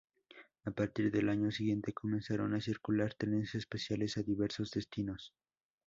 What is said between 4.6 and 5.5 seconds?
destinos.